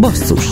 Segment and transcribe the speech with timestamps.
[0.00, 0.46] Basszus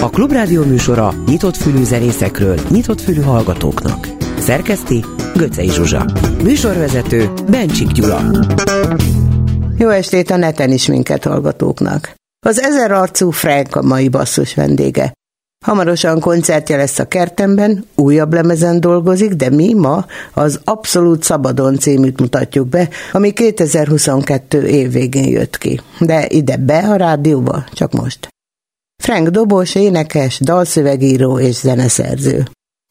[0.00, 4.08] A Klubrádió műsora nyitott fülű zenészekről, nyitott fülű hallgatóknak.
[4.38, 5.04] Szerkeszti
[5.34, 6.06] Göcej Zsuzsa.
[6.42, 8.20] Műsorvezető Bencsik Gyula.
[9.78, 12.14] Jó estét a neten is minket hallgatóknak.
[12.46, 15.12] Az ezer arcú Frank a mai basszus vendége.
[15.64, 22.20] Hamarosan koncertje lesz a kertemben, újabb lemezen dolgozik, de mi ma az Abszolút Szabadon címűt
[22.20, 25.80] mutatjuk be, ami 2022 év végén jött ki.
[25.98, 28.28] De ide be a rádióba, csak most.
[29.02, 32.44] Frank Dobos, énekes, dalszövegíró és zeneszerző.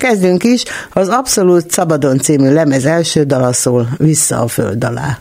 [0.03, 5.19] Kezdünk is, az Abszolút Szabadon című lemez első dala szól Vissza a föld alá.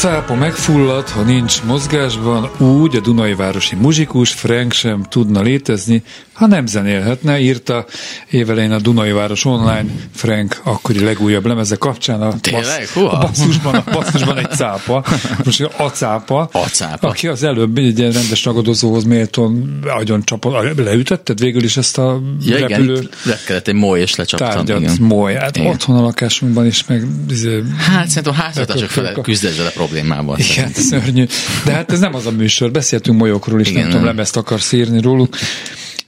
[0.00, 6.02] Cápa megfullad, ha nincs mozgásban, úgy a Dunajvárosi muzsikus Frank sem tudna létezni,
[6.40, 7.86] ha nem zenélhetne, írta
[8.30, 9.84] évelején a Dunai Város Online
[10.14, 15.04] Frank akkori legújabb lemeze kapcsán a, bassz, a basszusban, a basszusban egy cápa,
[15.44, 20.76] most a cápa, a cápa, aki az előbb egy ilyen rendes ragadozóhoz méltón agyon csapott,
[20.76, 24.48] leütötted végül is ezt a ja, repülő igen, le kellett egy moly, és lecsaptam.
[24.48, 24.96] Tárgyat, igen.
[25.00, 25.34] moly.
[25.34, 25.68] Hát igen.
[25.68, 30.38] otthon a lakásunkban is, meg izé, Hát szerintem háztartások fele küzd ezzel a problémával.
[30.38, 31.24] Igen, szörnyű.
[31.64, 34.72] De hát ez nem az a műsor, beszéltünk molyokról is, igen, nem tudom, lemezt akarsz
[34.72, 35.36] írni róluk.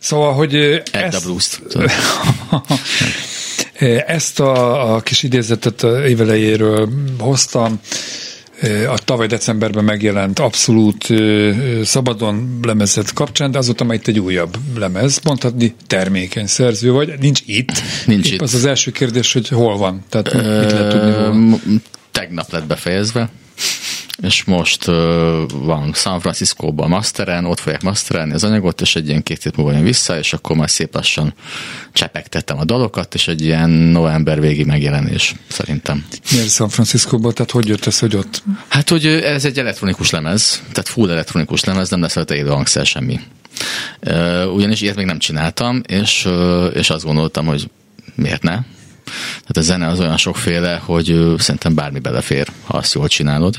[0.02, 1.60] Szóval, hogy ezt, a blues
[4.06, 6.88] ezt a, a kis idézetet évelejéről
[7.18, 7.80] hoztam,
[8.88, 11.08] a tavaly decemberben megjelent abszolút
[11.82, 17.40] szabadon lemezet kapcsán, de azóta már itt egy újabb lemez, mondhatni termékeny szerző vagy, nincs
[17.46, 17.82] itt.
[18.06, 18.40] Nincs Épp itt.
[18.40, 21.56] Az az első kérdés, hogy hol van, tehát mit lehet tudni róla.
[22.10, 23.30] Tegnap lett befejezve,
[24.22, 24.94] és most uh,
[25.52, 29.72] van San Francisco-ban masteren, ott fogják masterelni az anyagot, és egy ilyen két hét múlva
[29.72, 31.34] jön vissza, és akkor majd szép lassan
[31.92, 36.06] csepegtettem a dalokat, és egy ilyen november végi megjelenés szerintem.
[36.30, 37.34] Miért San Francisco-ban?
[37.34, 38.42] Tehát hogy jött ez, hogy ott?
[38.68, 42.86] Hát, hogy ez egy elektronikus lemez, tehát full elektronikus lemez, nem lesz rajta élő hangszer
[42.86, 43.20] semmi.
[44.06, 47.70] Uh, ugyanis ilyet még nem csináltam, és, uh, és azt gondoltam, hogy
[48.14, 48.58] miért ne?
[49.30, 53.56] Tehát a zene az olyan sokféle, hogy szerintem bármi belefér, ha azt jól csinálod.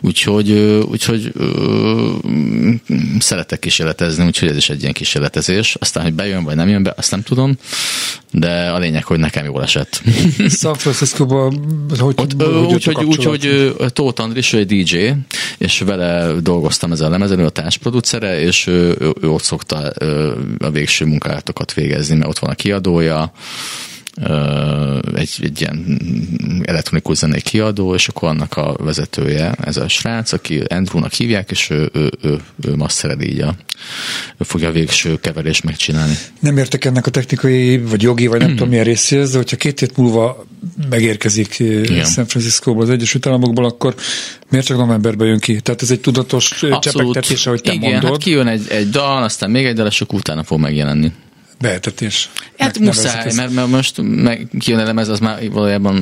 [0.00, 0.50] Úgyhogy,
[0.90, 2.14] úgyhogy ö,
[3.18, 5.74] szeretek kísérletezni, úgyhogy ez is egy ilyen kísérletezés.
[5.74, 7.56] Aztán, hogy bejön vagy nem jön be, azt nem tudom,
[8.32, 10.02] de a lényeg, hogy nekem jól esett.
[10.60, 11.60] San Francisco-ban
[11.98, 15.08] hogy, Ott, hogy, hogy úgy, úgy, hogy Tóth Andris, ő egy DJ,
[15.58, 19.76] és vele dolgoztam ezzel a lemezen, ő a társproducere, és ő, ő, ő ott szokta
[20.58, 23.32] a végső munkátokat végezni, mert ott van a kiadója,
[25.14, 26.00] egy, egy ilyen
[26.64, 31.70] elektronikus zenei kiadó, és akkor annak a vezetője, ez a srác, aki Andrewnak hívják, és
[31.70, 33.54] ő, ő, ő, ő mastered így a,
[34.38, 36.14] ő fogja a végső keverést megcsinálni.
[36.40, 39.80] Nem értek ennek a technikai, vagy jogi, vagy nem tudom milyen részéhez, de hogyha két
[39.80, 40.46] hét múlva
[40.90, 42.04] megérkezik Igen.
[42.04, 43.94] San Francisco-ból az Egyesült Államokból, akkor
[44.50, 45.60] miért csak novemberben jön ki?
[45.60, 48.10] Tehát ez egy tudatos csepegtetés, ahogy te Igen, mondod.
[48.10, 51.12] hát kijön egy, egy dal, aztán még egy dal, és utána fog megjelenni.
[51.60, 52.30] Behetetés.
[52.58, 56.00] Hát muszáj, mert, mert most meg kijön elemez, az már valójában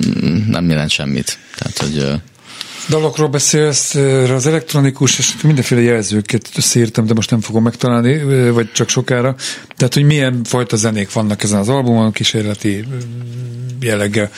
[0.49, 1.39] nem jelent semmit.
[1.57, 2.21] Tehát, hogy
[2.89, 3.95] Dalokról beszélsz,
[4.35, 9.35] az elektronikus, és mindenféle jelzőket összeírtam, de most nem fogom megtalálni, vagy csak sokára.
[9.77, 12.85] Tehát, hogy milyen fajta zenék vannak ezen az albumon, kísérleti
[13.81, 14.31] jelleggel.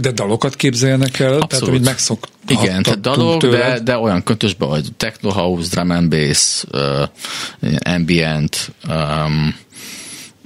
[0.00, 1.48] De dalokat képzeljenek el, Abszolút.
[1.48, 2.30] tehát amit megszoktak.
[2.48, 7.08] Igen, tehát dalok, de, de olyan köntösbe, hogy techno house, drum and bass, uh,
[7.94, 9.54] ambient, um,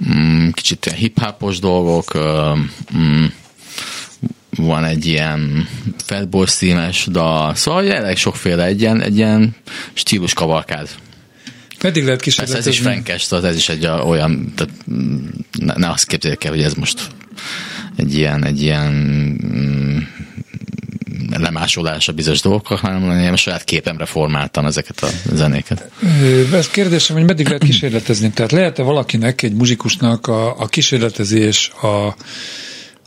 [0.07, 3.33] um, kicsit ilyen hip-hopos dolgok, um,
[4.55, 5.67] van egy ilyen
[5.97, 9.55] fatboy színes dal, szóval elég sokféle, egy ilyen, egy ilyen
[9.93, 10.89] stílus kavalkád.
[11.81, 12.69] Meddig lehet kísérletezni?
[12.69, 14.73] ez is frankes, tehát ez is egy olyan, tehát
[15.51, 17.07] ne, ne azt képzeljék el, hogy ez most
[17.95, 18.93] egy ilyen, egy ilyen
[21.37, 25.91] mm, lemásolás a bizonyos dolgokkal, hanem én a saját képemre formáltam ezeket a zenéket.
[26.53, 28.29] Ez kérdésem, hogy meddig lehet kísérletezni?
[28.31, 32.07] Tehát lehet-e valakinek, egy muzsikusnak a, a kísérletezés a,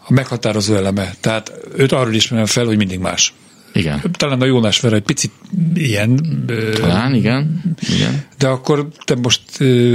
[0.06, 1.14] a meghatározó eleme?
[1.20, 3.32] Tehát őt arról ismerem fel, hogy mindig más.
[3.72, 4.02] Igen.
[4.12, 5.30] Talán a Jónás Vera egy picit
[5.74, 6.20] ilyen.
[6.80, 7.62] Talán, igen.
[7.94, 8.24] igen.
[8.38, 9.40] De akkor te most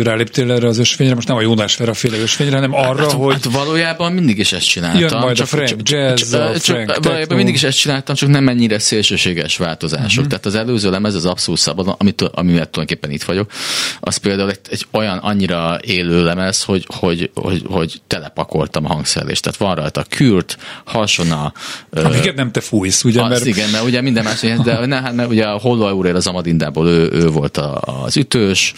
[0.04, 3.34] ráléptél erre az ösvényre, most nem a Jónás Vera féle ösvényre, hanem arra, hát, hogy...
[3.34, 5.02] Hát valójában mindig is ezt csináltam.
[5.02, 7.78] Jön majd csak, a Frank csak, Jazz, csak, a Frank csak, Valójában mindig is ezt
[7.78, 10.10] csináltam, csak nem ennyire szélsőséges változások.
[10.10, 10.28] Uh-huh.
[10.28, 13.52] Tehát az előző lemez az abszolút szabad, amit, amivel tulajdonképpen itt vagyok,
[14.00, 19.44] az például egy, egy olyan annyira élő lemez, hogy, hogy, hogy, hogy telepakoltam a hangszerelést.
[19.44, 21.54] Tehát van rajta kürt, hasona.
[21.92, 23.22] Amiket nem te fújsz, ugye?
[23.22, 23.46] Az, mert...
[23.46, 26.88] Igen, mert ugye minden más, de ne, hát, mert ugye a Holló Eurél az Amadindából
[26.88, 28.74] ő, ő volt a, az ütős,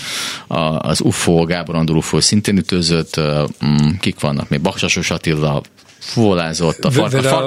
[0.48, 3.22] a, az UFO, Gábor Andor UFO szintén ütőzött,
[4.00, 5.62] kik vannak még, Baksasos Attila,
[6.00, 6.86] fuvolázott.
[6.86, 7.46] A, farka,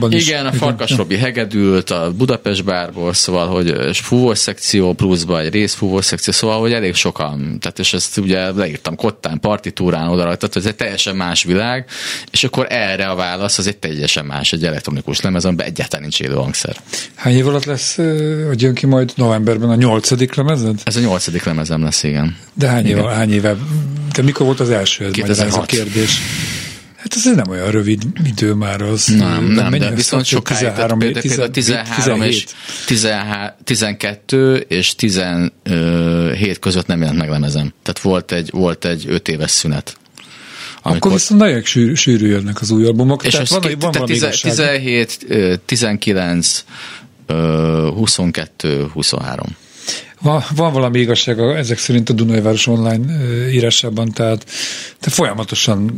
[0.00, 0.06] a.
[0.08, 5.74] Igen, a Farkas Robi hegedült a Budapest bárból, szóval, hogy fúvós szekció pluszba egy rész
[5.74, 10.48] fúvós szekció, szóval, hogy elég sokan, tehát és ezt ugye leírtam kottán, partitúrán oda rajta,
[10.54, 11.84] ez egy teljesen más világ,
[12.30, 16.20] és akkor erre a válasz az egy teljesen más, egy elektronikus lemez, amiben egyáltalán nincs
[16.20, 16.76] élő hangszer.
[17.14, 17.96] Hány év alatt lesz,
[18.46, 20.80] hogy jön ki majd novemberben a nyolcadik lemezed?
[20.84, 22.36] Ez a nyolcadik lemezem lesz, igen.
[22.54, 23.56] De hány, éve, hány éve?
[24.12, 25.04] De mikor volt az első?
[25.04, 25.48] Ez 2006.
[25.48, 26.20] Ez a kérdés.
[27.08, 29.06] Hát ez nem olyan rövid idő már az.
[29.06, 30.60] Nem, nem, de viszont sokáig.
[30.60, 32.44] 13, például 13, 13 és
[33.64, 37.72] 12 és 17 között nem jelent meg lemezem.
[37.82, 39.96] Tehát volt egy, volt egy 5 éves szünet.
[40.82, 40.96] Amikor...
[40.96, 43.24] Akkor viszont nagyon sűrű, sűrű jönnek az új albumok.
[43.24, 44.08] És tehát van, van tehát
[44.40, 45.26] 17,
[45.64, 46.64] 19,
[47.26, 49.46] 22, 23.
[50.20, 53.04] van, van valami igazság ezek szerint a Dunajváros online
[53.50, 54.46] írásában, tehát
[55.00, 55.94] te folyamatosan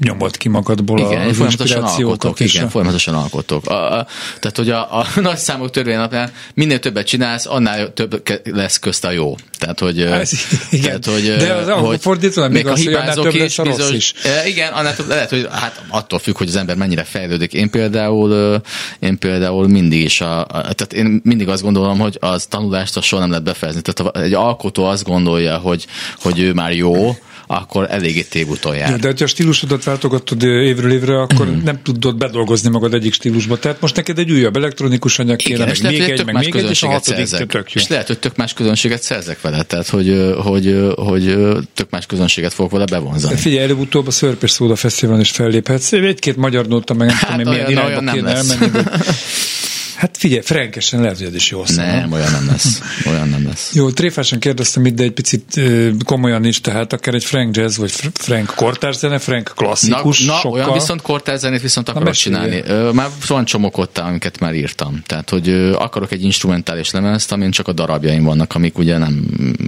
[0.00, 2.68] nyomod ki magadból igen, az folyamatosan alkotok, igen, a...
[2.68, 3.66] folyamatosan alkotok.
[3.66, 4.06] A, a,
[4.40, 9.04] tehát, hogy a, a nagy számok törvény napján minél többet csinálsz, annál több lesz közt
[9.04, 9.36] a jó.
[9.58, 10.32] Tehát, hogy, Ez,
[10.70, 11.00] igen.
[11.00, 14.14] Tehát, hogy, De az hogy fordítva, még az, hogy annál több lesz a rossz is.
[14.46, 17.52] Igen, annál több, lehet, hogy hát attól függ, hogy az ember mennyire fejlődik.
[17.52, 18.60] Én például,
[18.98, 23.04] én például mindig is a, a tehát én mindig azt gondolom, hogy az tanulást az
[23.04, 23.82] soha nem lehet befejezni.
[23.82, 25.86] Tehát egy alkotó azt gondolja, hogy,
[26.22, 28.90] hogy ő már jó, akkor eléggé tévúton jár.
[28.90, 31.62] Ja, de ha a stílusodat váltogatod évről évre, akkor mm.
[31.64, 33.58] nem tudod bedolgozni magad egyik stílusba.
[33.58, 36.82] Tehát most neked egy újabb elektronikus anyag kéne, meg még egy, meg még egy, és
[36.82, 37.80] a hatodik tök jó.
[37.80, 41.36] És lehet, hogy tök más közönséget szerzek vele, tehát hogy, hogy, hogy
[41.74, 43.34] tök más közönséget fogok vele bevonzani.
[43.34, 45.92] De figyelj, előbb-utóbb a Szörpes Szóda Fesztiválon is felléphetsz.
[45.92, 48.70] Egy-két magyar nóta, meg nem hát tudom, milyen irányba kéne elmenni.
[49.94, 51.82] Hát figyelj, frankesen lehet, hogy ez is jó szó.
[51.82, 52.80] Nem, olyan nem lesz.
[53.06, 53.74] Olyan nem lesz.
[53.74, 55.60] Jó, tréfásan kérdeztem itt, de egy picit
[56.04, 60.24] komolyan is, tehát akár egy frank jazz, vagy frank kortárzene, frank klasszikus.
[60.24, 60.58] Na, na sokkal...
[60.58, 62.62] olyan viszont kortárzenét viszont akarok csinálni.
[62.92, 65.02] Már van csomokottál, amiket már írtam.
[65.06, 65.48] Tehát, hogy
[65.78, 69.24] akarok egy instrumentális lemezt, amin csak a darabjaim vannak, amik ugye nem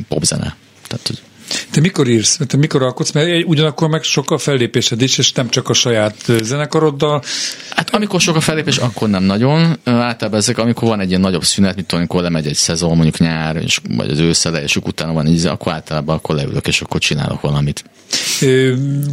[0.09, 0.56] popzene.
[0.87, 1.23] Tehát, hogy
[1.71, 2.38] te mikor írsz?
[2.47, 3.12] Te mikor alkotsz?
[3.12, 7.23] Mert ugyanakkor meg sok a fellépésed is, és nem csak a saját zenekaroddal.
[7.71, 9.79] Hát amikor sok a fellépés, akkor nem nagyon.
[9.85, 13.57] Általában ezek, amikor van egy ilyen nagyobb szünet, mint amikor lemegy egy szezon, mondjuk nyár,
[13.57, 17.41] és, vagy az ősszel, és utána van így, akkor általában akkor leülök, és akkor csinálok
[17.41, 17.85] valamit.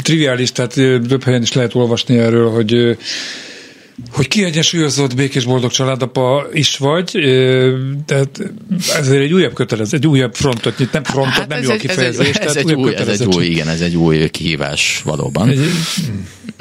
[0.01, 0.73] Triviális, tehát
[1.07, 2.97] több helyen is lehet olvasni erről, hogy
[4.11, 7.11] hogy kiegyensúlyozott, békés, boldog családapa is vagy,
[8.05, 8.39] tehát
[8.97, 12.29] ez egy újabb kötelez, egy újabb frontot nyit, nem frontot, hát nem jó a kifejezés,
[12.29, 15.49] ez, egy, ez, egy új, ez egy új, igen, ez egy új kihívás valóban.
[15.49, 15.59] Egy,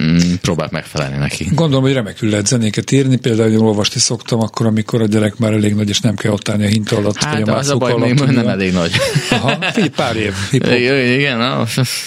[0.02, 1.48] mm, próbál megfelelni neki.
[1.54, 5.52] Gondolom, hogy remekül lehet zenéket írni, például, hogy olvasni szoktam, akkor, amikor a gyerek már
[5.52, 7.76] elég nagy, és nem kell ott állni a hinta alatt, hát, vagy a az a
[7.76, 8.30] baj, alatt.
[8.30, 8.92] nem elég nagy.
[9.30, 10.34] Aha, figyelj, pár év.
[10.50, 11.66] Igen, igen na,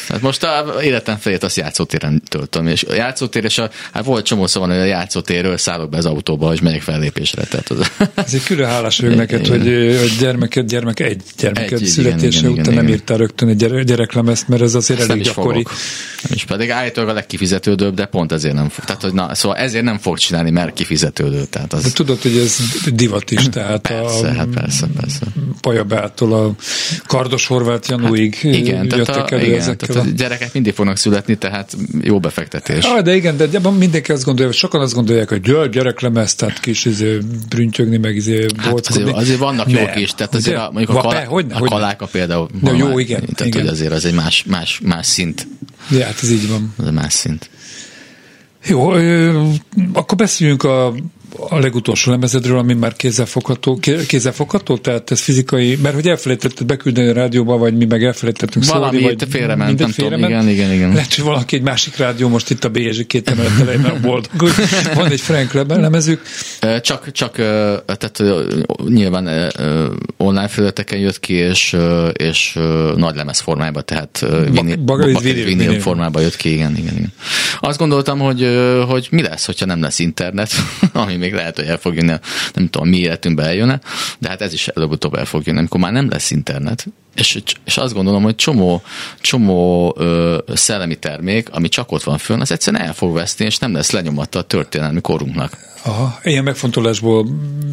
[0.10, 4.26] hát most a életem felét azt játszótéren töltöm, és a játszótér, és a, hát volt
[4.26, 7.44] csomó szó van, hogy a játszótérről szállok be az autóba, és megyek fellépésre.
[7.44, 7.92] Tehát az...
[8.16, 12.52] Ez egy külön hálás vagyok neked, hogy a gyermeket, gyermek egy gyermeket egy, születése igen,
[12.52, 12.96] után igen, nem igen.
[12.98, 15.64] írtál rögtön egy gyere, gyereklemezt, mert ez azért Ezt elég gyakori.
[15.64, 15.78] Fogok.
[16.34, 18.86] És pedig állítólag a legkifizetődőbb, de pont ezért nem fog.
[18.86, 21.46] Tehát, hogy na, szóval ezért nem fog csinálni, mert kifizetődő.
[21.50, 21.84] Tehát az...
[21.84, 22.58] De tudod, hogy ez
[22.94, 25.20] divat is, tehát persze, a hát persze, persze.
[25.66, 26.52] Pajabától a
[27.08, 30.10] kardos horvát Janúig hát, igen, tehát a, igen, tehát a...
[30.16, 32.84] gyerekek mindig fognak születni, tehát jó befektetés.
[32.84, 36.86] Ah, de igen, de mindenki azt gondolja, sokan azt gondolják, hogy gyere, gyereklemez, tehát kis
[36.86, 37.18] izé,
[37.50, 41.24] brüntjögni, meg izé, hát azért, azért, vannak jók is, tehát azért a, mondjuk a, kalá,
[41.24, 42.50] hogy, a kaláka például.
[42.62, 43.20] No, jó, igen.
[43.20, 43.62] Tehát, igen.
[43.62, 45.48] hogy azért az egy más, más, más szint.
[45.92, 46.74] Ja, hát ez így van.
[46.80, 47.50] Ez más szint.
[48.68, 48.90] Jó,
[49.94, 50.94] akkor beszéljünk a
[51.50, 57.14] a legutolsó lemezedről, ami már kézzelfogható, kézzelfogható, tehát ez fizikai, mert hogy elfelejtetted beküldeni a
[57.14, 60.94] rádióba, vagy mi meg elfelejtettünk Valami szólni, vagy félrement, nem tudom, igen, igen, igen.
[60.94, 64.32] Lehet, hogy valaki egy másik rádió most itt a BSG két emelet boldog.
[64.96, 66.22] Van egy Frank lemezük.
[66.82, 67.36] Csak, csak
[67.86, 68.24] tehát
[68.88, 69.52] nyilván
[70.18, 71.78] online felületeken jött ki, és,
[72.14, 72.60] és
[72.96, 74.78] nagy lemez formájában, tehát vinil,
[75.22, 77.14] vinil, vinil formában jött ki, igen, igen, igen.
[77.60, 78.48] Azt gondoltam, hogy,
[78.88, 80.52] hogy mi lesz, hogyha nem lesz internet,
[80.94, 82.14] ami még lehet, hogy el fog jönni,
[82.54, 83.80] nem tudom, mi életünkbe eljönne,
[84.20, 87.78] de hát ez is előbb-utóbb el fog jönni, amikor már nem lesz internet, és, és
[87.78, 88.82] azt gondolom, hogy csomó,
[89.22, 93.58] csomó ö, szellemi termék, ami csak ott van fönn, az egyszerűen el fog veszni, és
[93.58, 95.58] nem lesz lenyomatta a történelmi korunknak.
[95.88, 97.28] Aha, ilyen megfontolásból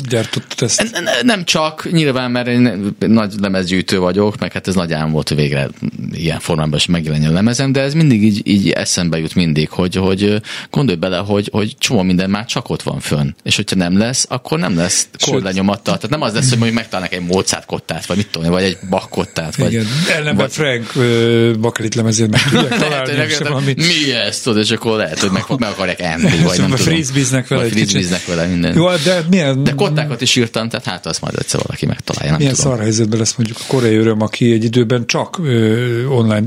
[0.08, 1.02] gyártott ezt?
[1.22, 5.36] Nem csak, nyilván, mert én nagy lemezgyűjtő vagyok, meg hát ez nagy álom volt, hogy
[5.36, 5.68] végre
[6.12, 9.94] ilyen formában is megjelenjen a lemezem, de ez mindig így, így eszembe jut mindig, hogy,
[9.94, 10.40] hogy
[10.70, 14.26] gondolj bele, hogy, hogy csomó minden már csak ott van fönn, és hogyha nem lesz,
[14.28, 15.82] akkor nem lesz korlenyomatta.
[15.82, 18.78] Tehát nem az lesz, hogy mondjuk megtalálnak egy Mozart kottát, vagy mit tudom, vagy egy
[18.90, 19.56] Bach kottát.
[19.56, 20.52] Vagy, Igen, ellenben vagy...
[20.52, 23.12] Frank uh, Bakalit lemezét meg tudják találni.
[23.12, 26.76] lehet, mi ez, tudod, és akkor lehet, hogy meg, meg akarják enni, vagy nem tudom.
[26.76, 28.74] Frizbiznek vele egy kicsit bíznek vele minden.
[28.74, 29.64] Jó, de milyen...
[29.64, 32.30] De kottákat is írtam, tehát hát azt majd egyszer valaki megtalálja.
[32.30, 32.70] Nem milyen tudom.
[32.70, 36.46] szar helyzetben lesz mondjuk a koreai öröm, aki egy időben csak ö, online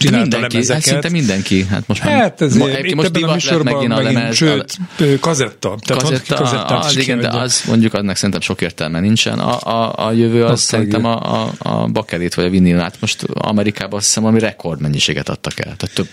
[0.00, 0.84] csinálta mindenki, lemezeket.
[0.84, 1.66] Hát szinte mindenki.
[1.70, 4.78] Hát most már, hát ez ma, itt most ebben a műsorban megint, a lemez, sőt,
[5.20, 5.78] kazetta.
[5.86, 9.38] Tehát kazetta, kazettát az, igen, de az mondjuk annak szerintem sok értelme nincsen.
[9.38, 13.98] A, a, a jövő az szerintem a, a, a bakelit vagy a vinilát most Amerikában
[13.98, 15.76] azt hiszem, ami rekordmennyiséget adtak el.
[15.76, 16.08] Tehát több,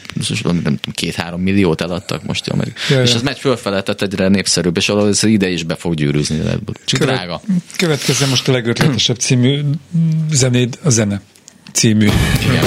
[0.94, 3.04] két-három milliót eladtak most Amerikában.
[3.04, 3.16] És ja.
[3.16, 6.42] ez megy fölfele, tehát egyre népszerűbb, és az ide is be fog gyűrűzni.
[6.86, 7.42] Csak Követ, drága.
[7.78, 9.60] Következzen most a legötletesebb című
[10.32, 11.22] zenéd, a zene
[11.72, 12.08] című.
[12.50, 12.64] Igen.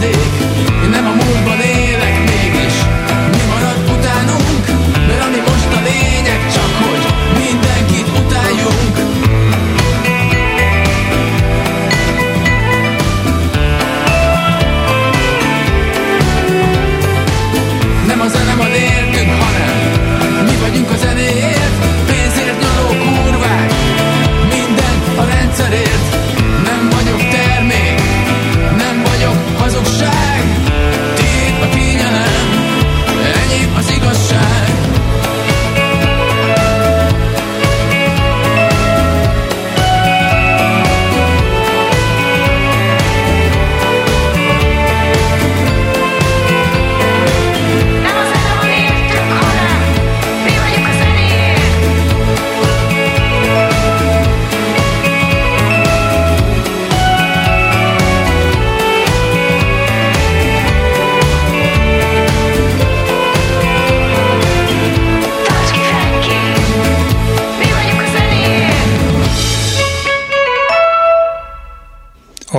[0.00, 0.39] dedik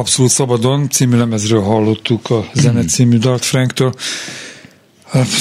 [0.02, 3.94] Abszolút Szabadon című lemezről hallottuk a zene című dalt Franktől.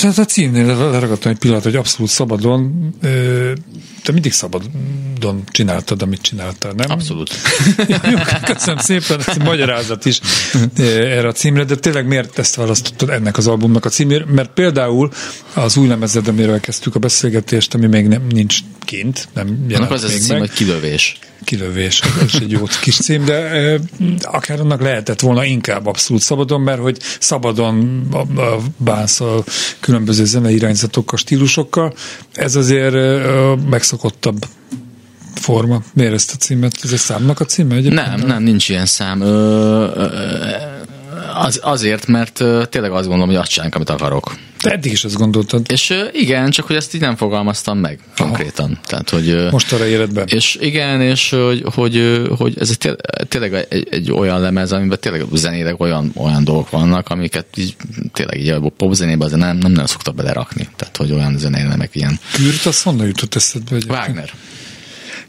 [0.01, 2.95] Hát a címnél leragadtam egy pillanat, hogy abszolút szabadon,
[4.03, 6.91] te mindig szabadon csináltad, amit csináltál, nem?
[6.91, 7.35] Abszolút.
[8.11, 10.21] Jó, köszönöm szépen, ez magyarázat is
[10.77, 14.27] erre a címre, de tényleg miért ezt választottad ennek az albumnak a címért?
[14.27, 15.11] Mert például
[15.55, 20.03] az új lemezed, amiről kezdtük a beszélgetést, ami még nem, nincs kint, nem jelent az
[20.03, 20.41] még az cím, meg.
[20.41, 21.19] hogy kilövés.
[21.51, 23.79] Kilövés, ez egy jó kis cím, de
[24.23, 28.09] akár annak lehetett volna inkább abszolút szabadon, mert hogy szabadon
[28.77, 29.45] bánsz a
[29.81, 31.95] különböző zenei irányzatokkal, stílusokkal.
[32.33, 32.95] Ez azért
[33.71, 34.45] megszokottabb
[35.35, 35.83] forma.
[35.95, 36.79] Miért ezt a címet?
[36.83, 38.07] Ez egy számnak a címe egyébként?
[38.07, 39.21] Nem, nem, nincs ilyen szám.
[39.21, 40.07] Ö, ö,
[41.35, 44.33] az, azért, mert tényleg azt gondolom, hogy azt csinálunk, amit akarok.
[44.61, 45.67] Te eddig is azt gondoltad.
[45.69, 48.79] És igen, csak hogy ezt így nem fogalmaztam meg konkrétan.
[48.85, 50.27] Tehát, hogy, Most arra életben.
[50.31, 52.77] És igen, és hogy, hogy, hogy ez
[53.29, 57.77] tényleg egy, egy, olyan lemez, amiben tényleg zenéleg olyan, olyan dolgok vannak, amiket így,
[58.13, 60.69] tényleg így a popzenébe azért nem, nem nagyon szokta belerakni.
[60.77, 62.19] Tehát, hogy olyan zenélemek ilyen.
[62.33, 63.77] Kürt, azt honnan jutott eszedbe?
[63.89, 64.33] Wagner.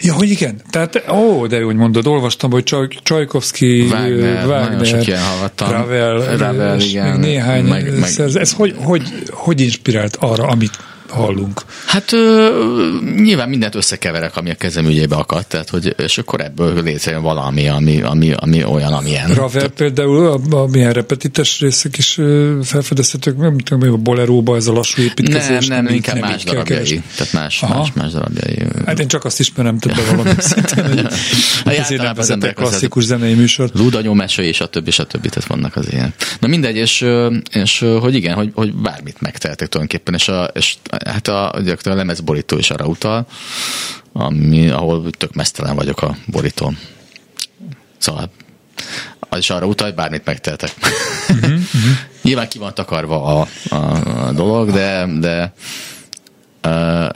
[0.01, 0.61] Ja, hogy igen.
[0.69, 5.17] Tehát, ó, de úgy mondod, olvastam, hogy Csaj, Csajkovszki, Wagner, Wagner
[5.57, 7.19] Ravel, Ravel, igen.
[7.19, 7.63] néhány.
[7.63, 10.77] Meg, meg, ez, ez hogy, hogy, hogy inspirált arra, amit
[11.11, 11.61] hallunk?
[11.85, 12.49] Hát ö,
[13.15, 17.67] nyilván mindent összekeverek, ami a kezem ügyébe akadt, tehát, hogy, és akkor ebből létrejön valami,
[17.67, 19.27] ami, ami, ami olyan, amilyen.
[19.27, 22.19] Ravel tehát, például, a, a milyen repetites részek is
[22.63, 25.67] felfedezhetők, nem tudom, a boleróba ez a lassú építkezés.
[25.67, 27.01] Nem, nem, nem inkább nem más darabjai.
[27.15, 28.67] Tehát más, más, más darabjai.
[28.85, 31.09] Hát én csak azt ismerem többen valami szinten,
[31.63, 33.69] hogy ezért nem vezetek klasszikus zenei műsor.
[33.73, 36.13] Ludanyó meső és a többi, és a többi, tehát vannak az ilyen.
[36.39, 37.05] Na mindegy, és,
[37.51, 42.57] és hogy igen, hogy, hogy bármit megtehetek tulajdonképpen, és, a, és hát a, a lemezborító
[42.57, 43.25] is arra utal,
[44.13, 46.77] ami, ahol tök mesztelen vagyok a borítón.
[47.97, 48.31] Szóval
[49.29, 50.71] az is arra utal, hogy bármit megtehetek.
[51.29, 51.91] Uh-huh, uh-huh.
[52.21, 53.75] Nyilván ki van takarva a, a,
[54.27, 55.53] a dolog, de, de
[56.63, 57.09] uh,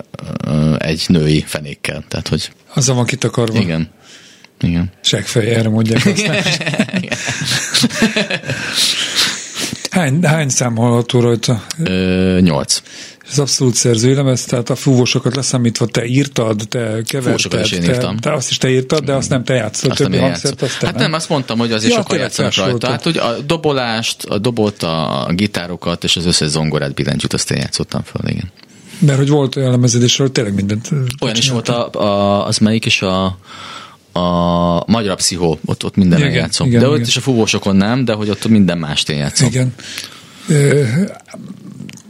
[0.47, 2.03] uh, egy női fenékkel.
[2.07, 2.51] Tehát, hogy...
[2.73, 3.59] Azzal van kitakarva.
[3.59, 3.89] Igen.
[4.59, 4.91] Igen.
[5.01, 6.25] Segfej, erre mondják azt.
[9.91, 11.63] hány, hány szám hallható rajta?
[11.83, 12.81] Ö, nyolc
[13.35, 17.63] ez abszolút szerzői lemez, tehát a fúvósokat leszámítva te írtad, te keverted.
[17.63, 18.15] is én írtam.
[18.15, 20.79] Te, te, azt is te írtad, de azt nem te játszol, azt többi hangszert, azt
[20.79, 22.87] te Hát nem, azt mondtam, hogy azért ja, sokan játszanak rajta.
[22.87, 27.57] Hát, hogy a dobolást, a dobot, a gitárokat és az összes zongorát, billentyűt azt én
[27.57, 28.51] játszottam fel, igen.
[28.99, 30.89] Mert hogy volt olyan lemezedésről, tényleg mindent
[31.21, 33.37] Olyan is volt, a, a, az melyik is a
[34.17, 36.67] a Magyar Pszichó, ott, ott minden igen, játszom.
[36.67, 36.99] Igen, de igen.
[36.99, 39.47] ott is a fúvósokon nem, de hogy ott minden mást én játszom.
[39.47, 39.73] Igen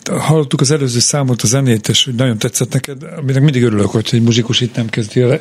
[0.09, 4.09] hallottuk az előző számot, a zenét, és hogy nagyon tetszett neked, aminek mindig örülök, hogy
[4.11, 5.39] egy muzsikus itt nem kezdi el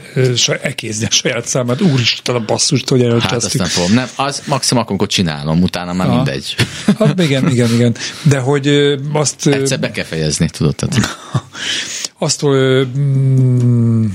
[0.63, 1.81] ekézni a saját számát.
[1.81, 3.31] Úristen, a basszust, hogy elcsesztük.
[3.31, 3.93] Hát azt nem fogom.
[3.93, 6.15] Nem, az maximum akkor csinálom, utána már ha.
[6.15, 6.55] mindegy.
[6.99, 7.97] Hát igen, igen, igen.
[8.23, 9.47] De hogy azt...
[9.47, 10.75] Egyszer be kell fejezni, tudod?
[10.75, 11.19] Tehát.
[12.19, 14.07] azt, hogy mm,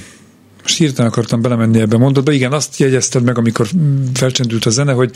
[0.61, 2.31] most hirtelen akartam belemenni ebbe mondatba.
[2.31, 3.67] Igen, azt jegyezted meg, amikor
[4.13, 5.11] felcsendült a zene, hogy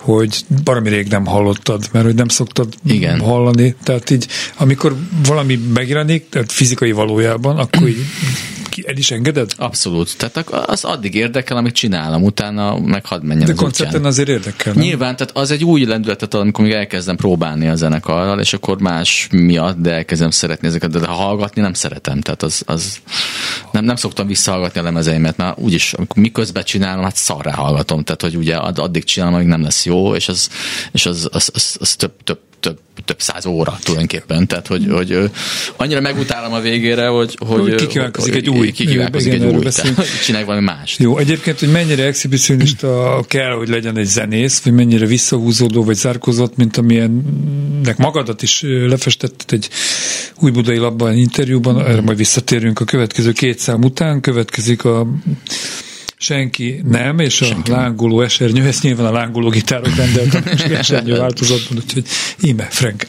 [0.00, 3.20] hogy valami rég nem hallottad, mert hogy nem szoktad Igen.
[3.20, 3.74] hallani.
[3.82, 8.04] Tehát így, amikor valami megjelenik, tehát fizikai valójában, akkor így
[8.86, 9.52] el is engeded?
[9.56, 10.16] Abszolút.
[10.16, 14.82] Tehát az addig érdekel, amit csinálom, utána meg hadd menjen De koncerten azért érdekel, nem?
[14.82, 18.80] Nyilván, tehát az egy új lendületet ad, amikor még elkezdem próbálni a zenekarral, és akkor
[18.80, 22.20] más miatt, de elkezdem szeretni ezeket, de hallgatni nem szeretem.
[22.20, 22.96] Tehát az, az
[23.72, 28.04] nem, nem szoktam visszahallgatni a lemezeimet, mert úgyis, amikor miközben csinálom, hát szarrá hallgatom.
[28.04, 30.48] Tehát, hogy ugye addig csinálom, amíg nem lesz jó, és az,
[30.92, 34.46] és az, az, az, az több, több több, több száz óra tulajdonképpen.
[34.46, 35.30] Tehát, hogy, hogy
[35.76, 38.72] annyira megutálom a végére, hogy, hogy, kikívánkozik egy új.
[38.72, 39.66] Kikívánkozik egy új.
[40.24, 40.98] Csinálj valami más.
[40.98, 46.56] Jó, egyébként, hogy mennyire exhibicionista kell, hogy legyen egy zenész, vagy mennyire visszahúzódó, vagy zárkozott,
[46.56, 49.68] mint amilyennek magadat is lefestetted egy
[50.40, 55.06] új budai labban interjúban, erre majd visszatérünk a következő két szám után, következik a
[56.20, 61.16] senki nem, és senki a lángoló esernyő, ezt nyilván a lángoló gitárok rendeltem, és esernyő
[61.16, 62.04] változatban, úgyhogy
[62.42, 63.06] íme, Frank.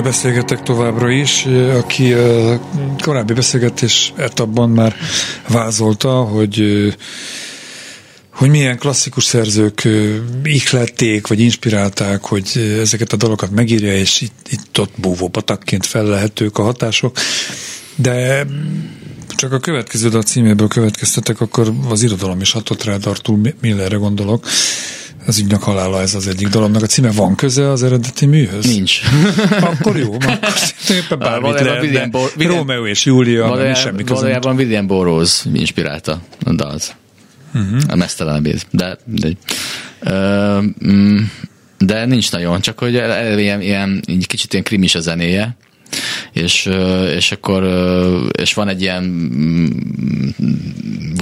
[0.00, 1.46] Frankkel beszélgetek továbbra is,
[1.78, 2.60] aki a
[3.02, 4.96] korábbi beszélgetés etapban már
[5.48, 6.64] vázolta, hogy
[8.30, 9.88] hogy milyen klasszikus szerzők
[10.42, 16.58] ihlették, vagy inspirálták, hogy ezeket a dalokat megírja, és itt, itt ott búvó patakként fellehetők
[16.58, 17.16] a hatások.
[17.96, 18.46] De
[19.36, 24.46] csak a következő dal címéből következtetek, akkor az irodalom is hatott rá, Arthur Millerre gondolok.
[25.30, 26.82] Az ügynök halála ez az egyik dolognak.
[26.82, 28.66] A címe van köze az eredeti műhöz?
[28.66, 29.00] Nincs.
[29.60, 30.38] akkor jó, akkor
[30.88, 34.16] éppen bármit lehet, William Bo- William, Romeo és Júlia, valójában, semmi között.
[34.16, 36.96] Valójában William Burroughs inspirálta a dalt.
[37.54, 37.80] Uh-huh.
[37.88, 39.28] A mesztelen de, de,
[40.00, 40.64] uh,
[41.78, 42.94] de nincs nagyon, csak hogy
[43.38, 45.56] ilyen, ilyen így kicsit ilyen krimis a zenéje,
[46.32, 46.70] és,
[47.16, 47.64] és akkor
[48.38, 49.66] és van egy ilyen mm,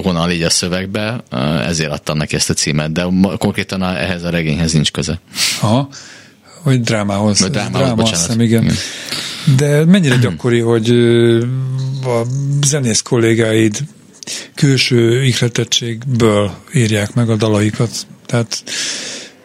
[0.03, 1.23] vonal így a szövegbe,
[1.65, 3.05] ezért adtam neki ezt a címet, de
[3.37, 5.19] konkrétan ehhez a regényhez nincs köze.
[5.61, 5.89] Aha.
[6.63, 7.39] Vagy drámához.
[7.39, 8.19] Vagy drámához, dráma, bocsánat.
[8.19, 8.63] Hiszem, igen.
[8.63, 8.75] igen.
[9.57, 10.89] De mennyire gyakori, hogy
[12.03, 12.21] a
[12.65, 13.77] zenész kollégáid
[14.55, 18.07] külső ihletettségből írják meg a dalaikat?
[18.25, 18.63] Tehát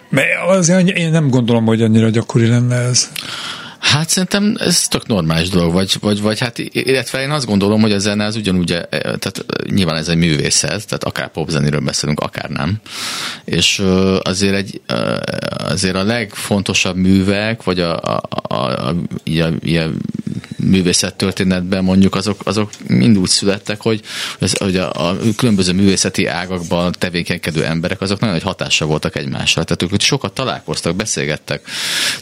[0.08, 3.10] mert azért én nem gondolom, hogy annyira gyakori lenne ez.
[3.84, 7.92] Hát szerintem ez tök normális dolog, vagy, vagy, vagy hát, illetve én azt gondolom, hogy
[7.92, 12.50] a zene az ugyanúgy, e, tehát nyilván ez egy művészet, tehát akár popzenéről beszélünk, akár
[12.50, 12.80] nem.
[13.44, 13.82] És
[14.22, 14.80] azért, egy,
[15.58, 18.94] azért a legfontosabb művek, vagy a, a, a, a, a,
[19.28, 19.90] a, a
[20.64, 24.00] művészettörténetben mondjuk azok, azok mind úgy születtek, hogy,
[24.59, 29.64] hogy a, a különböző művészeti ágakban tevékenykedő emberek azok nagyon nagy hatással voltak egymásra.
[29.64, 31.62] Tehát ők sokat találkoztak, beszélgettek.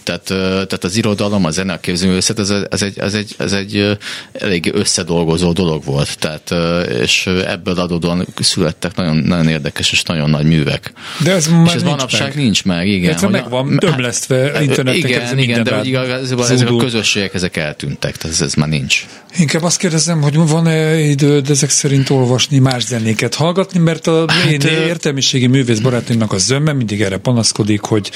[0.03, 3.99] Tehát, tehát az irodalom, a zene, a képzőművészet, ez, ez, egy, ez, egy, ez egy
[4.33, 6.19] elég összedolgozó dolog volt.
[6.19, 6.55] Tehát,
[7.01, 10.93] és ebből adódóan születtek nagyon, nagyon érdekes és nagyon nagy művek.
[11.25, 12.37] De ez és ez manapság meg.
[12.37, 13.15] nincs meg, igen.
[13.15, 14.95] Ez meg van tömlesztve hát, interneten.
[14.95, 18.17] Igen, igen, de hogy igazából ezek a közösségek ezek eltűntek.
[18.17, 19.07] Tehát ez, ez már nincs.
[19.38, 24.45] Inkább azt kérdezem, hogy van-e időd ezek szerint olvasni, más zenéket hallgatni, mert a hát,
[24.45, 28.11] én értelmiségi művész barátomnak a zömme mindig erre panaszkodik, hogy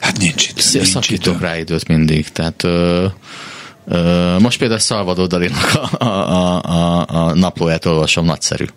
[0.00, 0.72] hát nincs itt.
[0.72, 3.06] Nincs szakítok rá időt mindig, tehát ö,
[3.86, 8.64] ö, most például Salvador Dalinak a, a, a, a naplóját olvasom, nagyszerű.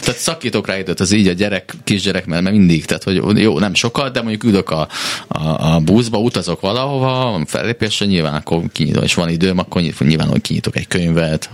[0.00, 3.74] tehát szakítok rá időt, az így a gyerek, kisgyerek, mert, mindig, tehát hogy jó, nem
[3.74, 4.88] sokat, de mondjuk ülök a,
[5.28, 10.40] a, a buszba, utazok valahova, fellépésre nyilván akkor kinyitom, és van időm, akkor nyilván, hogy
[10.40, 11.50] kinyitok egy könyvet,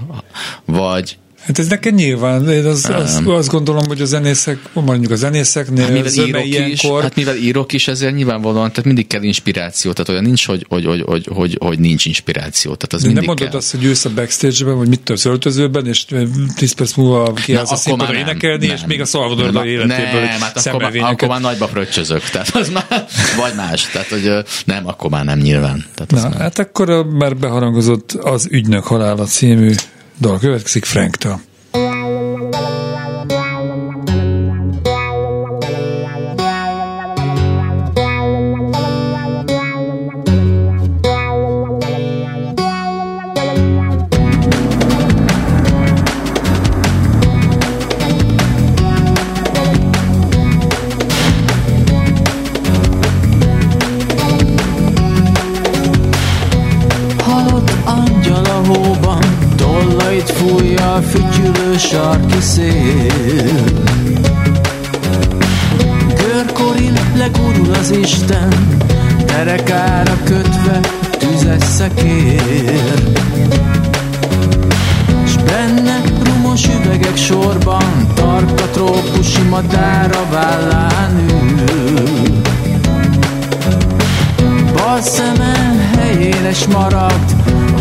[0.64, 5.16] vagy Hát ez neked nyilván, én az, az, azt gondolom, hogy a zenészek, mondjuk a
[5.16, 6.98] zenészeknél hát mivel írok ilyenkor...
[6.98, 10.66] is, hát mivel írok is, ezért nyilvánvalóan, tehát mindig kell inspiráció, tehát olyan nincs, hogy,
[10.68, 12.74] hogy, hogy, hogy, hogy, hogy nincs inspiráció.
[12.74, 13.58] Tehát az De mindig nem mondod kell.
[13.58, 16.04] azt, hogy jössz a backstage-ben, vagy mit tudsz öltözőben, és
[16.56, 20.66] 10 perc múlva kiállsz a színpadra énekelni, nem, és még a Salvador életéből nem, hát
[20.66, 24.30] akkor, már, akkor már nagyba fröccsözök, tehát az már, vagy más, tehát hogy
[24.64, 25.84] nem, akkor már nem nyilván.
[25.94, 26.40] Tehát Na, nem.
[26.40, 29.74] hát akkor már beharangozott az Ügynök halála című
[30.18, 31.40] dal következik Franktől.
[61.94, 63.64] Sarki szél.
[66.14, 68.78] Görkorin legurul az Isten
[69.26, 70.80] Derekára kötve
[71.18, 73.02] tüzes szekér.
[75.26, 82.42] S benne rumos üvegek sorban Tarka trópusi madár a vállán ül.
[84.72, 87.34] Bal szeme helyére maragd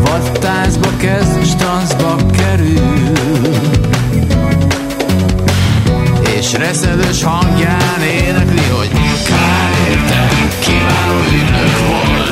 [0.04, 2.43] Vattázba kezd, stancba kerül
[6.64, 8.90] reszelős hangján énekli, hogy
[9.28, 10.28] kár érte,
[10.60, 12.23] kiváló ügynök volt.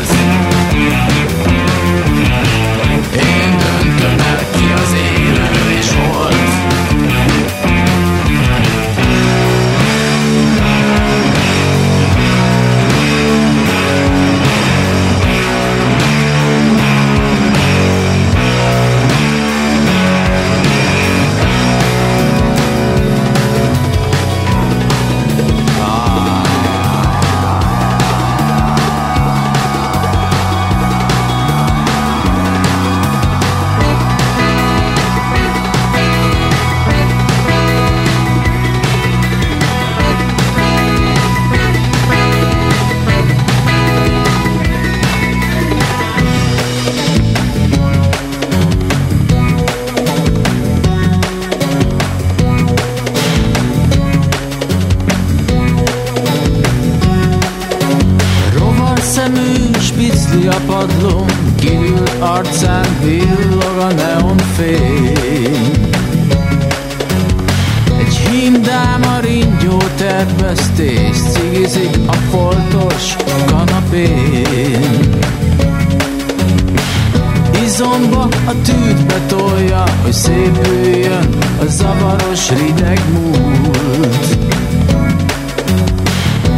[83.37, 84.37] Múlt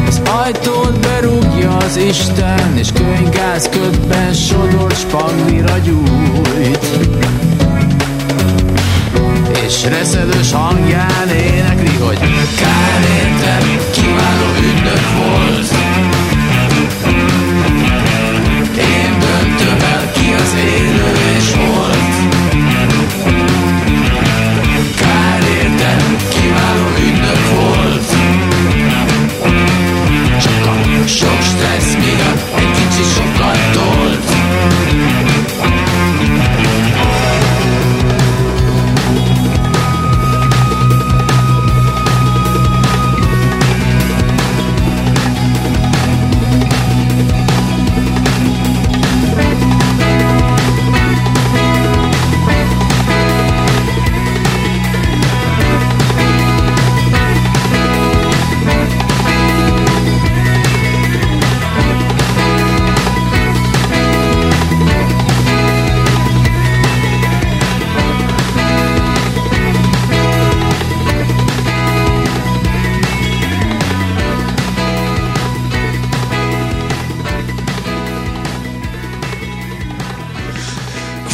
[0.07, 6.85] Az ajtót berúgja az Isten És könygáz ködben sodor spanglira gyújt.
[9.65, 12.19] És reszelős hangján énekli, hogy
[12.59, 15.71] Kár értem, kiváló ügynök volt.
[18.77, 21.72] Én döntöm el, ki az élő és volt
[32.93, 33.72] miatt egy kicsit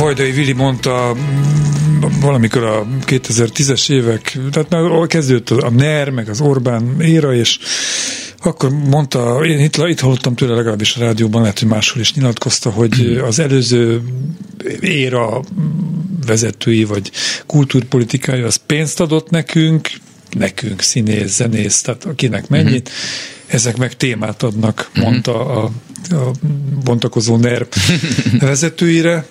[0.10, 6.42] Vajdai Vili mondta mm, valamikor a 2010-es évek, tehát már kezdődött a NER, meg az
[6.42, 7.60] Orbán éra, és
[8.38, 12.70] akkor mondta, én itt, itt hallottam tőle legalábbis a rádióban, lehet, hogy máshol is nyilatkozta,
[12.70, 14.02] hogy az előző
[14.80, 15.42] éra
[16.26, 17.12] vezetői, vagy
[17.46, 19.90] kultúrpolitikája az pénzt adott nekünk,
[20.38, 22.90] nekünk, színész, zenész, tehát akinek mennyit,
[23.50, 25.70] ezek meg témát adnak, mondta a,
[26.10, 26.32] a
[26.84, 27.68] bontakozó NER
[28.40, 29.26] vezetőire.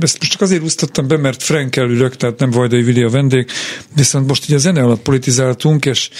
[0.00, 3.46] Ezt most csak azért úsztattam be, mert Frankel ülök, tehát nem Vajdai Vili a vendég,
[3.94, 6.10] viszont most ugye a zene alatt politizáltunk, és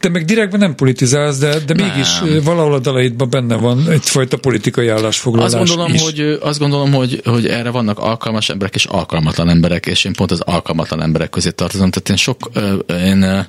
[0.00, 1.86] te meg direktben nem politizálsz, de, de Nem.
[1.86, 2.08] mégis
[2.44, 6.02] valahol a dalaidban benne van egyfajta politikai állásfoglalás Azt gondolom, is.
[6.02, 10.30] hogy, azt gondolom hogy, hogy erre vannak alkalmas emberek és alkalmatlan emberek, és én pont
[10.30, 11.90] az alkalmatlan emberek közé tartozom.
[11.90, 12.50] Tehát én sok,
[12.88, 13.46] én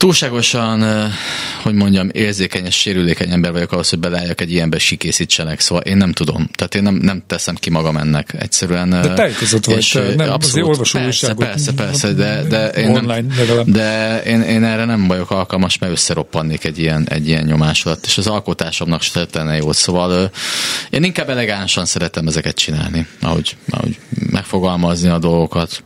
[0.00, 0.84] túlságosan,
[1.62, 5.96] hogy mondjam, érzékeny és sérülékeny ember vagyok ahhoz, hogy beleálljak egy ilyenbe sikészítsenek, szóval én
[5.96, 6.48] nem tudom.
[6.54, 8.34] Tehát én nem, nem teszem ki magam ennek.
[8.38, 8.90] Egyszerűen.
[8.90, 13.34] De tájékozott vagy, és, nem abszolút, olvasó persze, persze, persze, de, de én online nem,
[13.36, 13.66] legalább.
[13.66, 18.06] de én, én erre nem vagyok alkalmas, mert összeroppannék egy ilyen, egy ilyen nyomás alatt,
[18.06, 19.76] és az alkotásomnak se tenne jót.
[19.76, 20.30] Szóval
[20.90, 23.98] én inkább elegánsan szeretem ezeket csinálni, ahogy, ahogy
[24.30, 25.82] megfogalmazni a dolgokat.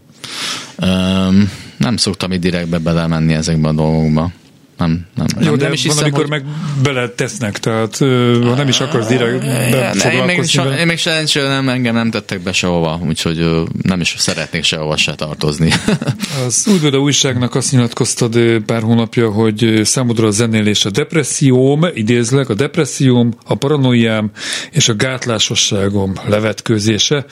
[0.76, 4.32] Öm, nem szoktam így direktbe belemenni ezekbe a dolgokba.
[4.78, 6.30] Nem, nem, Jó, nem, de nem is van, hiszem, amikor hogy...
[6.30, 6.44] meg
[6.82, 10.78] bele tesznek, tehát ha nem is akarsz direkt Ne, én, még, vele.
[10.78, 15.14] én még szerencsére nem, engem nem tettek be sehova, úgyhogy nem is szeretnék sehova se
[15.14, 15.72] tartozni.
[16.46, 22.54] Az Újvöda újságnak azt nyilatkoztad pár hónapja, hogy számodra a zenélés a depresszióm, idézlek, a
[22.54, 24.30] depresszióm, a paranoiám
[24.70, 27.26] és a gátlásosságom levetkőzése.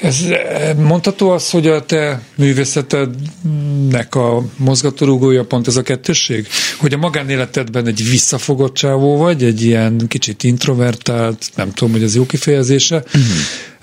[0.00, 6.46] Ez eh, mondható az, hogy a te művészetednek a mozgatórugója pont ez a kettősség?
[6.78, 12.14] Hogy a magánéletedben egy visszafogott csávó vagy, egy ilyen kicsit introvertált, nem tudom, hogy ez
[12.14, 13.22] jó kifejezése, Mhm.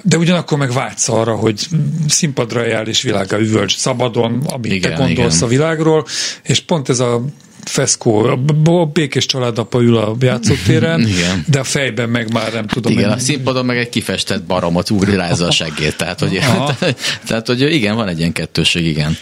[0.03, 1.67] de ugyanakkor meg vágysz arra, hogy
[2.07, 5.47] színpadra jár és világá üvölcs szabadon, amit Igen, te gondolsz igen.
[5.47, 6.05] a világról,
[6.43, 7.25] és pont ez a
[7.63, 11.43] feszkó, a békés családapa ül a játszótéren, Igen.
[11.47, 12.91] de a fejben meg már nem tudom.
[12.91, 15.97] Igen, én- a színpadon meg egy kifestett baromot ugri rázza a seggét.
[15.97, 16.39] Tehát hogy,
[17.27, 19.17] tehát, hogy igen, van egy ilyen kettőség, igen.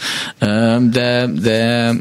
[0.92, 1.94] De, de,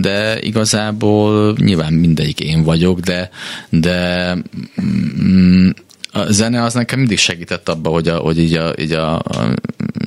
[0.00, 3.30] de igazából nyilván mindegyik én vagyok, de,
[3.68, 4.36] de
[4.82, 5.68] mm,
[6.12, 9.54] a zene az nekem mindig segített abba, hogy, a, hogy így a, így a, a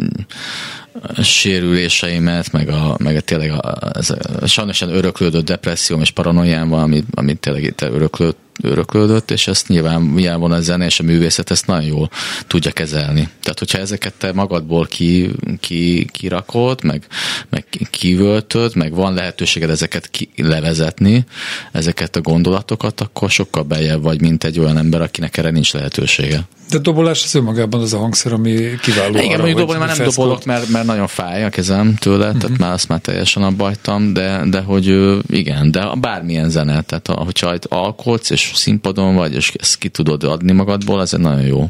[0.08, 0.75] a
[1.22, 6.82] sérüléseimet, meg, a, meg a tényleg a, ez a, sajnos öröklődött depresszióm és paranoiám van,
[6.82, 11.52] amit, amit tényleg itt öröklődt, öröklődött, és ezt nyilván, nyilván a zene és a művészet
[11.52, 12.10] ezt nagyon jól
[12.48, 13.30] tudja kezelni.
[13.42, 17.08] Tehát, hogyha ezeket te magadból ki, ki, kirakod, meg,
[17.50, 21.26] meg kivöltöd, meg van lehetőséged ezeket ki, levezetni,
[21.72, 26.48] ezeket a gondolatokat, akkor sokkal beljebb vagy, mint egy olyan ember, akinek erre nincs lehetősége.
[26.70, 30.06] De dobolás az önmagában az a hangszer, ami kiváló Igen, arra, mondjuk dobolni már nem
[30.06, 32.42] dobolok, mert, mert nagyon fáj a kezem tőle, uh-huh.
[32.42, 37.24] tehát már azt már teljesen abbajtam, de, de hogy igen, de bármilyen zene, tehát ha-
[37.24, 41.70] hogyha alkotsz, és színpadon vagy, és ezt ki tudod adni magadból, ez egy nagyon jó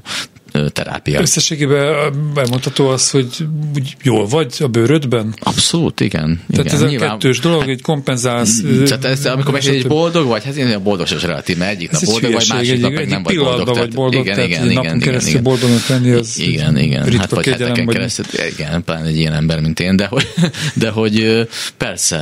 [0.73, 1.21] terápia.
[1.21, 1.93] Összességében
[2.35, 3.27] elmondható az, hogy
[3.75, 5.33] úgy jól vagy a bőrödben?
[5.39, 6.41] Abszolút, igen.
[6.49, 6.75] Tehát igen.
[6.75, 8.61] ez a Nyilván, kettős dolog, hogy kompenzálsz.
[8.85, 11.91] Tehát ez, amikor megkérdez, hogy boldog vagy, hát én a boldog sem relatív, mert egyik
[11.91, 13.77] nap boldog vagy, másik egy, nap egy, nem vagy boldog.
[13.77, 15.43] vagy boldog, igen, tehát igen, igen, napon keresztül igen.
[15.43, 18.25] boldognak lenni, az igen, igen, hát vagy heteken keresztül,
[18.57, 20.27] igen, pláne egy ilyen ember, mint én, de hogy,
[20.83, 21.47] de hogy
[21.77, 22.17] persze,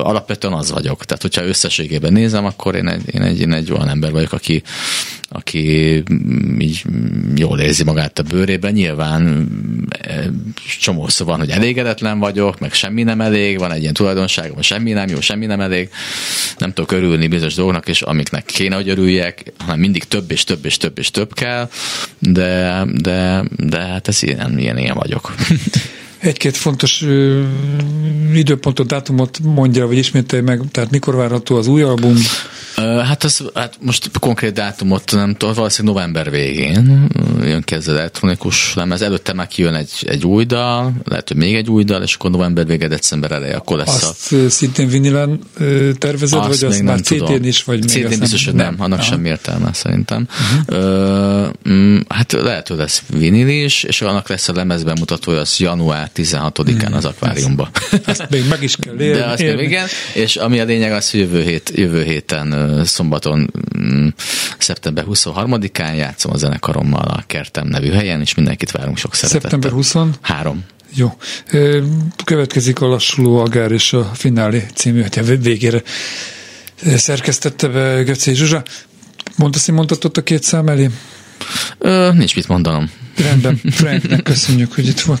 [0.00, 1.04] alapvetően az vagyok.
[1.04, 4.62] Tehát, hogyha összességében nézem, akkor én egy, én egy, én egy olyan ember vagyok, aki,
[5.36, 6.02] aki
[6.58, 6.82] így
[7.34, 8.72] jól érzi magát a bőrében.
[8.72, 9.48] Nyilván
[10.80, 15.08] csomószor van, hogy elégedetlen vagyok, meg semmi nem elég, van egy ilyen tulajdonságom, semmi nem
[15.08, 15.90] jó, semmi nem elég,
[16.58, 20.64] nem tudok örülni bizonyos dolgoknak, és amiknek kéne, hogy örüljek, hanem mindig több és több
[20.64, 21.70] és több és több kell,
[22.18, 25.34] de, de, de hát ez ilyen, ilyen, ilyen vagyok.
[26.18, 27.42] Egy-két fontos ö,
[28.34, 32.16] időpontot, dátumot mondja, vagy ismételj meg, tehát mikor várható az új album?
[32.76, 37.08] Hát, az, hát most konkrét dátumot nem tudom, valószínűleg november végén
[37.42, 39.02] jön ki ez az elektronikus lemez.
[39.02, 42.30] Előtte már kijön egy, egy új dal, lehet, hogy még egy új dal, és akkor
[42.30, 44.50] november vége, december eleje, akkor lesz azt a...
[44.50, 45.40] szintén vinilen
[45.98, 49.08] tervezed, azt vagy az már CD-n is, vagy még CD-n biztos, hogy nem, annak Aha.
[49.08, 50.28] semmi értelme szerintem.
[50.68, 51.48] Uh-huh.
[51.64, 56.05] Uh, hát lehet, hogy lesz vinil is, és annak lesz a lemez bemutatója, az január
[56.16, 56.94] 16-án hmm.
[56.94, 57.68] az akváriumban.
[58.04, 59.18] Ezt, még meg is kell érni.
[59.18, 63.50] De azt még igen, és ami a lényeg az, hogy jövő, hét, jövő héten szombaton
[63.78, 64.08] mm,
[64.58, 69.50] szeptember 23-án játszom a zenekarommal a Kertem nevű helyen, és mindenkit várunk sok szeretettel.
[69.50, 69.94] Szeptember 20?
[70.20, 70.64] Három.
[70.94, 71.16] Jó.
[72.24, 75.82] Következik a lassuló agár és a finálé című, hogy végére
[76.96, 78.62] szerkesztette be Göcé Zsuzsa.
[79.36, 80.90] Mondasz, hogy mondhatott a két szám elé?
[81.78, 82.90] Ö, nincs mit mondanom.
[83.16, 83.60] Rendben.
[83.70, 85.20] Franknek köszönjük, hogy itt volt.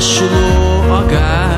[0.00, 1.49] Eltévedt lassuló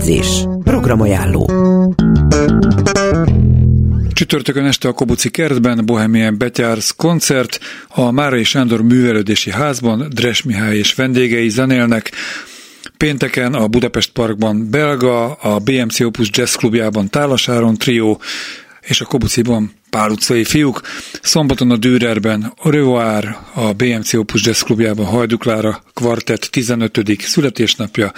[0.00, 0.44] Edzés.
[0.64, 1.50] Programajánló.
[4.12, 10.76] Csütörtökön este a Kobuci kertben Bohemian Betyársz koncert, a Márai Sándor művelődési házban Dres Mihály
[10.76, 12.10] és vendégei zenélnek,
[12.96, 18.20] Pénteken a Budapest Parkban Belga, a BMC Opus Jazz Klubjában Tálasáron trió,
[18.80, 20.80] és a Kobuciban Pál utcai fiúk,
[21.22, 27.00] szombaton a Dürerben, a Revoir, a BMC Opus Jazz klubjában Hajduklára kvartett 15.
[27.18, 28.12] születésnapja,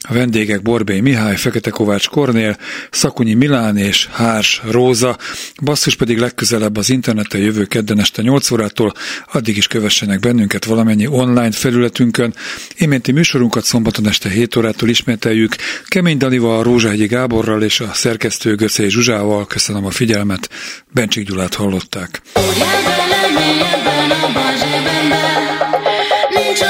[0.00, 2.56] a vendégek Borbély Mihály, Fekete Kovács Kornél,
[2.90, 5.18] Szakonyi Milán és Hárs Róza,
[5.62, 8.92] basszus pedig legközelebb az interneten jövő kedden este 8 órától,
[9.32, 12.34] addig is kövessenek bennünket valamennyi online felületünkön.
[12.76, 15.54] Iménti műsorunkat szombaton este 7 órától ismételjük,
[15.88, 19.46] Kemény Danival, Rózsahegyi Gáborral és a szerkesztő Göcé Zsuzsával.
[19.46, 20.50] Köszönöm a figyelmet.
[20.92, 22.22] Ben Bencsik Gyulát hallották.
[26.28, 26.60] Nincs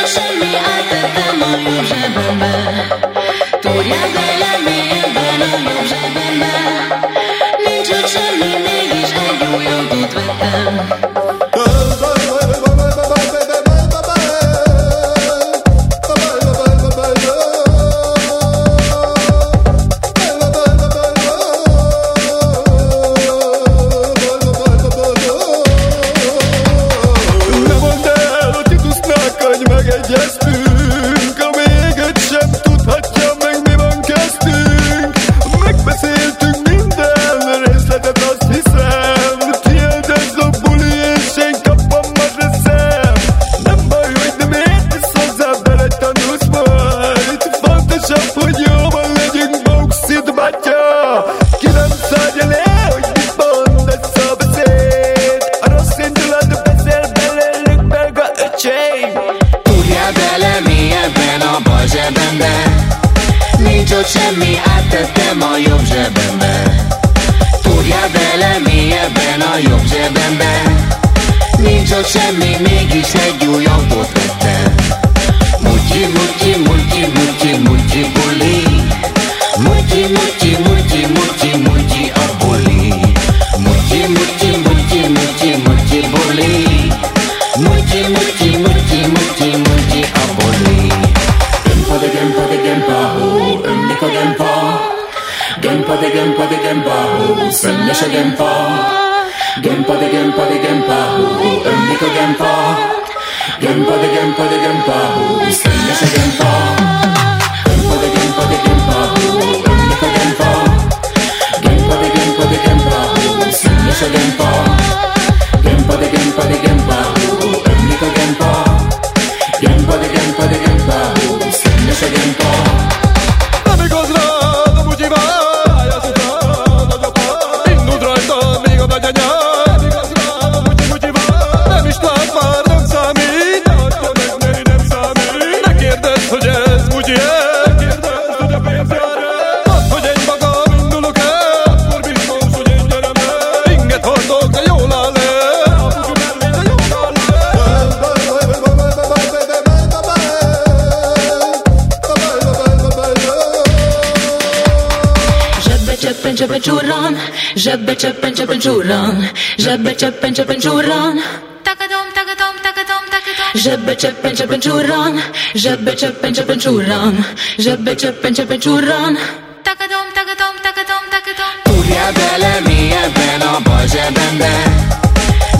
[156.41, 157.17] czepenczurlon,
[157.57, 159.27] żeby czepenczurlon,
[159.59, 161.21] żeby czepenczurlon.
[161.65, 163.51] Tagadom, tagadom, tagadom, tagadom.
[163.55, 163.97] Żeby
[164.37, 165.21] czepenczurlon,
[165.55, 167.23] żeby czepenczurlon,
[167.59, 169.17] żeby czepenczurlon.
[169.65, 171.79] Tagadom, tagadom, tagadom, tagadom.
[171.79, 174.51] Uriadele mi jeden, o Boże będę.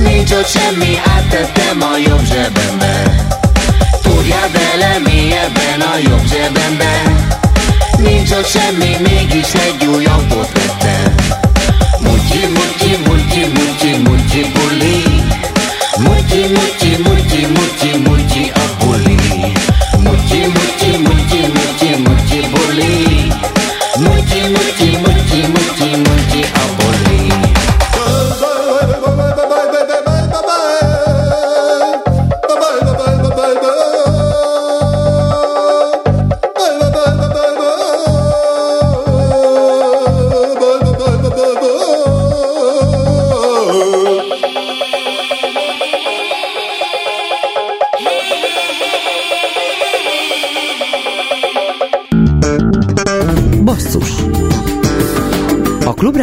[0.01, 2.95] Mieć oczami, a te te moją, że będę.
[4.19, 6.91] Uriadele mi jeden, o już, że będę.
[8.03, 11.15] Nincs ott semmi, mégis egy újabbot vettem.
[12.01, 15.05] Mutyi, mutyi, mutyi, mutyi, mutyi, buli.
[15.99, 18.10] Mutyi, mutyi, mutyi, mutyi, mutyi,